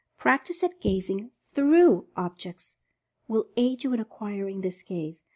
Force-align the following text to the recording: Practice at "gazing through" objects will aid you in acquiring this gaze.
Practice 0.17 0.63
at 0.63 0.81
"gazing 0.81 1.29
through" 1.53 2.07
objects 2.17 2.77
will 3.27 3.45
aid 3.55 3.83
you 3.83 3.93
in 3.93 3.99
acquiring 3.99 4.61
this 4.61 4.81
gaze. 4.81 5.21